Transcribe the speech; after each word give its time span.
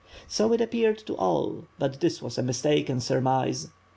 So 0.27 0.51
it 0.51 0.61
appeared 0.61 0.97
to 1.05 1.13
all, 1.15 1.65
but 1.77 1.99
this 1.99 2.23
was 2.23 2.39
a 2.39 2.41
mistaken 2.41 3.01
surmise. 3.01 3.67